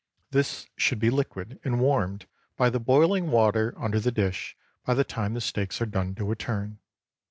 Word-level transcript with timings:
This 0.31 0.65
should 0.77 0.97
be 0.97 1.11
liquid, 1.11 1.59
and 1.63 1.79
warmed 1.79 2.25
by 2.57 2.71
the 2.71 2.79
boiling 2.79 3.29
water 3.29 3.75
under 3.77 3.99
the 3.99 4.11
dish 4.11 4.57
by 4.83 4.95
the 4.95 5.03
time 5.03 5.35
the 5.35 5.41
steaks 5.41 5.79
are 5.79 5.85
done 5.85 6.15
to 6.15 6.31
a 6.31 6.35
turn. 6.35 6.79